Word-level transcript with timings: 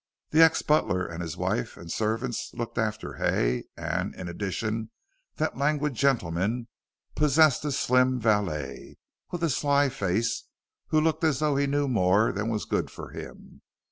The 0.31 0.41
ex 0.41 0.63
butler 0.63 1.05
and 1.05 1.21
his 1.21 1.37
wife 1.37 1.77
and 1.77 1.91
servants 1.91 2.55
looked 2.55 2.79
after 2.79 3.13
Hay, 3.17 3.65
and 3.77 4.15
in 4.15 4.27
addition, 4.27 4.89
that 5.35 5.57
languid 5.59 5.93
gentleman 5.93 6.69
possessed 7.15 7.63
a 7.65 7.71
slim 7.71 8.19
valet, 8.19 8.97
with 9.29 9.43
a 9.43 9.49
sly 9.51 9.89
face, 9.89 10.45
who 10.87 10.99
looked 10.99 11.23
as 11.23 11.37
though 11.37 11.55
he 11.55 11.67
knew 11.67 11.87
more 11.87 12.31
than 12.31 12.49
was 12.49 12.65
good 12.65 12.89
for 12.89 13.11
him. 13.11 13.61